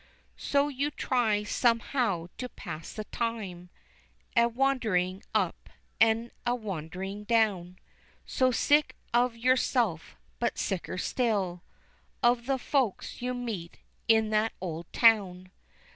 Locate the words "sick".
8.49-8.95